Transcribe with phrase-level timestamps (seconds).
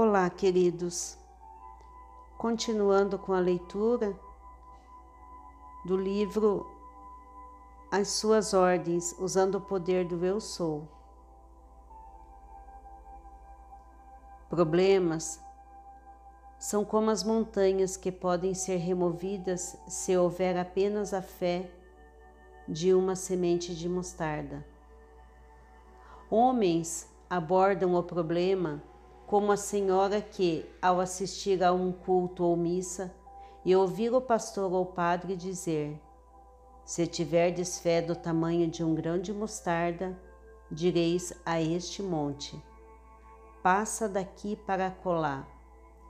[0.00, 1.18] Olá, queridos.
[2.38, 4.16] Continuando com a leitura
[5.84, 6.64] do livro
[7.90, 10.86] As Suas Ordens, usando o poder do Eu Sou.
[14.48, 15.42] Problemas
[16.60, 21.68] são como as montanhas que podem ser removidas se houver apenas a fé
[22.68, 24.64] de uma semente de mostarda.
[26.30, 28.80] Homens abordam o problema
[29.28, 33.14] como a senhora que, ao assistir a um culto ou missa
[33.62, 36.00] e ouvir o pastor ou padre dizer:
[36.82, 40.18] Se tiverdes fé do tamanho de um grão de mostarda,
[40.70, 42.58] direis a este monte:
[43.62, 45.46] Passa daqui para colar,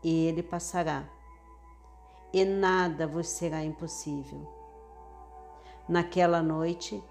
[0.01, 1.05] e ele passará.
[2.33, 4.47] E nada vos será impossível.
[5.89, 7.03] Naquela noite,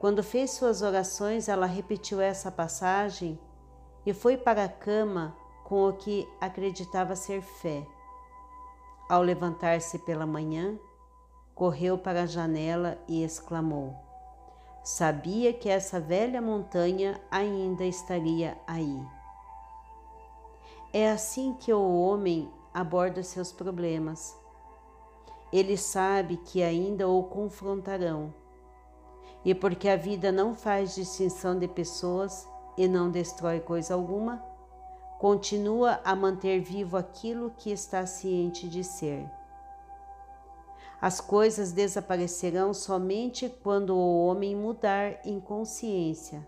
[0.00, 3.38] quando fez suas orações, ela repetiu essa passagem
[4.04, 5.40] e foi para a cama
[5.72, 7.86] com o que acreditava ser fé.
[9.08, 10.78] Ao levantar-se pela manhã,
[11.54, 13.96] correu para a janela e exclamou:
[14.84, 19.02] Sabia que essa velha montanha ainda estaria aí.
[20.92, 24.36] É assim que o homem aborda seus problemas.
[25.50, 28.34] Ele sabe que ainda o confrontarão.
[29.42, 34.51] E porque a vida não faz distinção de pessoas e não destrói coisa alguma,
[35.22, 39.24] continua a manter vivo aquilo que está ciente de ser.
[41.00, 46.44] As coisas desaparecerão somente quando o homem mudar em consciência.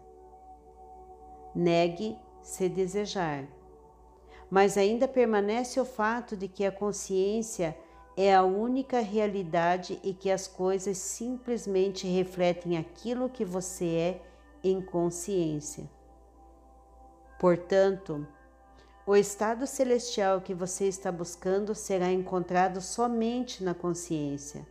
[1.55, 3.45] Negue se desejar.
[4.51, 7.79] Mas ainda permanece o fato de que a consciência
[8.17, 14.23] é a única realidade e que as coisas simplesmente refletem aquilo que você é
[14.65, 15.89] em consciência.
[17.39, 18.27] Portanto,
[19.07, 24.67] o estado celestial que você está buscando será encontrado somente na consciência,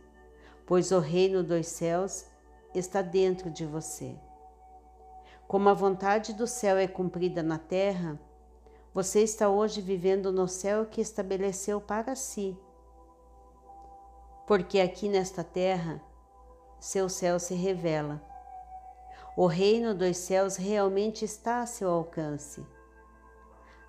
[0.66, 2.26] pois o reino dos céus
[2.74, 4.18] está dentro de você.
[5.46, 8.18] Como a vontade do céu é cumprida na terra,
[8.92, 12.58] você está hoje vivendo no céu que estabeleceu para si.
[14.48, 16.02] Porque aqui nesta terra,
[16.80, 18.20] seu céu se revela.
[19.36, 22.73] O reino dos céus realmente está a seu alcance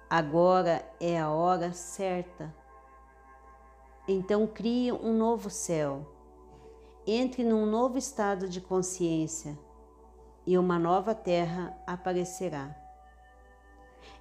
[0.10, 2.54] Agora é a hora certa.
[4.08, 6.06] Então crie um novo céu.
[7.08, 9.58] Entre num novo estado de consciência
[10.46, 12.76] e uma nova terra aparecerá.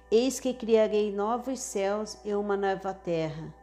[0.09, 3.53] Eis que criarei novos céus e uma nova terra,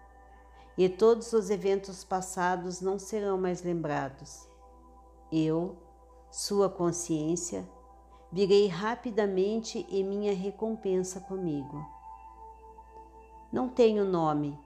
[0.78, 4.48] e todos os eventos passados não serão mais lembrados.
[5.30, 5.76] Eu,
[6.30, 7.68] sua consciência,
[8.30, 11.84] virei rapidamente e minha recompensa comigo.
[13.52, 14.58] Não tenho nome,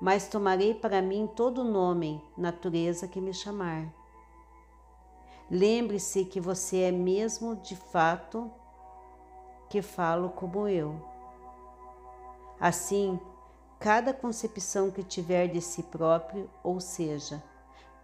[0.00, 3.86] mas tomarei para mim todo nome, natureza que me chamar.
[5.48, 8.50] Lembre-se que você é mesmo de fato
[9.70, 11.00] que falo como eu.
[12.58, 13.20] Assim,
[13.78, 17.42] cada concepção que tiver de si próprio, ou seja,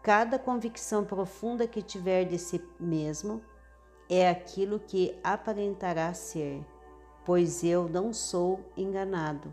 [0.03, 3.43] cada convicção profunda que tiver de si mesmo,
[4.09, 6.65] é aquilo que aparentará ser,
[7.25, 9.53] pois eu não sou enganado.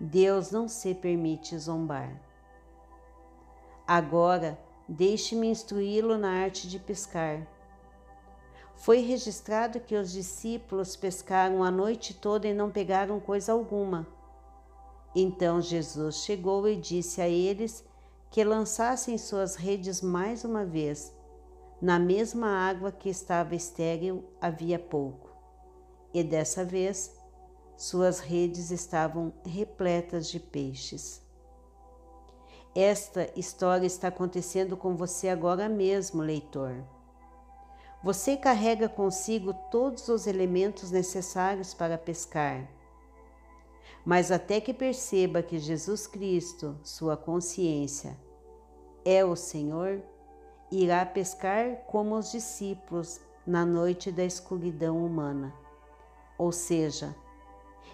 [0.00, 2.18] Deus não se permite zombar.
[3.86, 7.46] Agora, deixe-me instruí-lo na arte de pescar.
[8.76, 14.06] Foi registrado que os discípulos pescaram a noite toda e não pegaram coisa alguma.
[15.14, 17.84] Então Jesus chegou e disse a eles
[18.30, 21.14] que lançassem suas redes mais uma vez.
[21.78, 25.28] Na mesma água que estava estéril havia pouco.
[26.14, 27.19] E dessa vez
[27.80, 31.22] suas redes estavam repletas de peixes.
[32.74, 36.74] Esta história está acontecendo com você agora mesmo, leitor.
[38.04, 42.68] Você carrega consigo todos os elementos necessários para pescar.
[44.04, 48.14] Mas até que perceba que Jesus Cristo, sua consciência,
[49.06, 50.02] é o Senhor,
[50.70, 55.54] irá pescar como os discípulos na noite da escuridão humana.
[56.36, 57.16] Ou seja,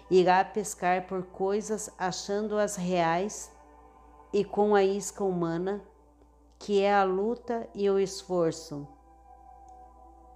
[0.09, 3.51] irá pescar por coisas achando-as reais
[4.31, 5.81] e com a isca humana,
[6.59, 8.87] que é a luta e o esforço,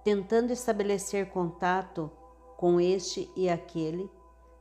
[0.04, 2.10] tentando estabelecer contato
[2.56, 4.10] com este e aquele,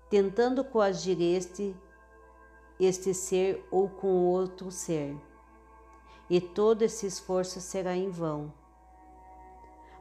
[0.09, 1.75] tentando coagir este,
[2.79, 5.15] este ser ou com outro ser.
[6.29, 8.53] E todo esse esforço será em vão.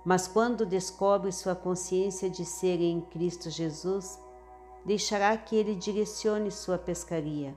[0.05, 4.19] Mas quando descobre sua consciência de ser em Cristo Jesus,
[4.85, 7.55] deixará que ele direcione sua pescaria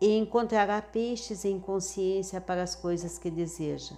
[0.00, 3.94] e encontrará peixes em consciência para as coisas que deseja.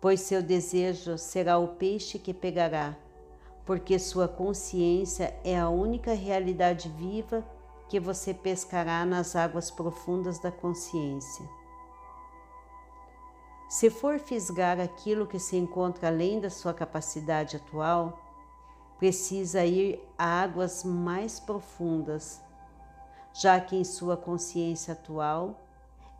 [0.00, 2.96] Pois seu desejo será o peixe que pegará,
[3.66, 7.44] porque sua consciência é a única realidade viva
[7.88, 11.44] que você pescará nas águas profundas da consciência.
[13.68, 18.27] Se for fisgar aquilo que se encontra além da sua capacidade atual,
[18.98, 22.42] precisa ir a águas mais profundas,
[23.32, 25.60] já que em sua consciência atual,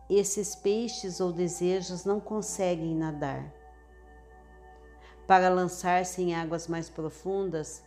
[0.09, 3.53] esses peixes ou desejos não conseguem nadar.
[5.27, 7.83] Para lançar-se em águas mais profundas,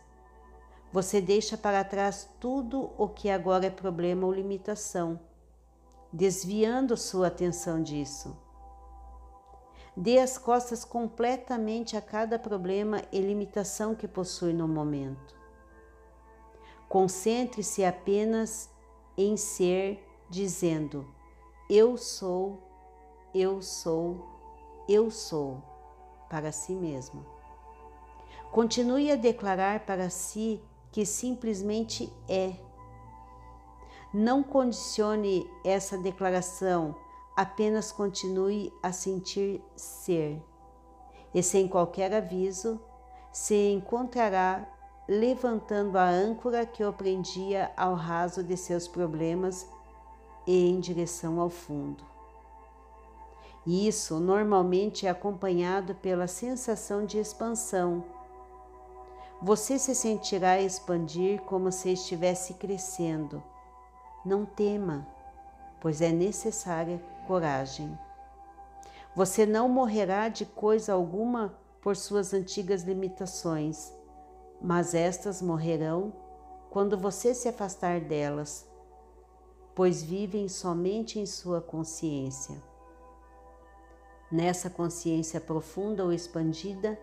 [0.91, 5.19] você deixa para trás tudo o que agora é problema ou limitação,
[6.13, 8.42] desviando sua atenção disso
[9.95, 15.35] Dê as costas completamente a cada problema e limitação que possui no momento.
[16.89, 18.69] Concentre-se apenas
[19.15, 21.05] em ser, dizendo:
[21.69, 22.59] Eu sou,
[23.33, 24.27] eu sou,
[24.89, 25.61] eu sou,
[26.29, 27.23] para si mesmo.
[28.51, 30.61] Continue a declarar para si
[30.91, 32.53] que simplesmente é.
[34.13, 36.95] Não condicione essa declaração
[37.35, 40.41] apenas continue a sentir ser,
[41.33, 42.79] e sem qualquer aviso
[43.31, 44.67] se encontrará
[45.07, 49.67] levantando a âncora que o prendia ao raso de seus problemas
[50.45, 52.03] e em direção ao fundo.
[53.65, 58.03] Isso normalmente é acompanhado pela sensação de expansão.
[59.41, 63.41] Você se sentirá expandir como se estivesse crescendo.
[64.25, 65.07] Não tema,
[65.81, 67.97] pois é necessária coragem.
[69.15, 73.93] Você não morrerá de coisa alguma por suas antigas limitações,
[74.61, 76.13] mas estas morrerão
[76.69, 78.67] quando você se afastar delas,
[79.75, 82.55] pois vivem somente em sua consciência.
[84.31, 86.97] Nessa consciência profunda ou expandida,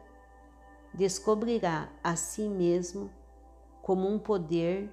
[0.93, 3.11] descobrirá a si mesmo
[3.83, 4.93] como um poder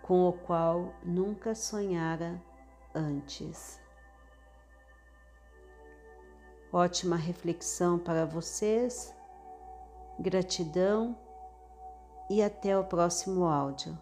[0.00, 2.42] com o qual nunca sonhara
[2.94, 3.81] antes.
[6.72, 9.14] Ótima reflexão para vocês.
[10.18, 11.14] Gratidão
[12.30, 13.98] e até o próximo áudio.